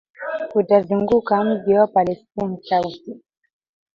atazunguka 0.59 1.43
mji 1.43 1.73
wa 1.73 1.87
palestina 1.87 2.57
southi 2.67 3.21